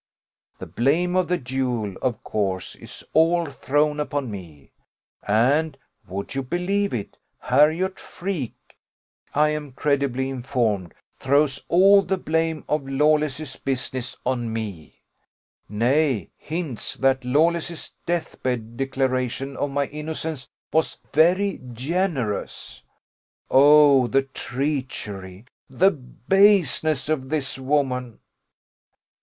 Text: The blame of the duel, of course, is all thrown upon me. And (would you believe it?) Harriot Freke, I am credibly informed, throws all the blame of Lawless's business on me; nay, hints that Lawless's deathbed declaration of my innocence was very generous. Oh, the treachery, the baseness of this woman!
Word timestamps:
The 0.57 0.65
blame 0.65 1.15
of 1.15 1.27
the 1.27 1.37
duel, 1.37 1.93
of 2.01 2.23
course, 2.23 2.73
is 2.75 3.03
all 3.13 3.45
thrown 3.45 3.99
upon 3.99 4.31
me. 4.31 4.71
And 5.27 5.77
(would 6.07 6.33
you 6.33 6.41
believe 6.41 6.91
it?) 6.91 7.17
Harriot 7.37 7.99
Freke, 7.99 8.75
I 9.35 9.49
am 9.49 9.73
credibly 9.73 10.27
informed, 10.27 10.95
throws 11.19 11.63
all 11.67 12.01
the 12.01 12.17
blame 12.17 12.65
of 12.67 12.89
Lawless's 12.89 13.55
business 13.57 14.17
on 14.25 14.51
me; 14.51 15.03
nay, 15.69 16.31
hints 16.35 16.95
that 16.95 17.23
Lawless's 17.23 17.93
deathbed 18.07 18.77
declaration 18.77 19.55
of 19.55 19.69
my 19.69 19.85
innocence 19.85 20.49
was 20.73 20.97
very 21.13 21.61
generous. 21.73 22.81
Oh, 23.51 24.07
the 24.07 24.23
treachery, 24.23 25.45
the 25.69 25.91
baseness 25.91 27.07
of 27.07 27.29
this 27.29 27.59
woman! 27.59 28.17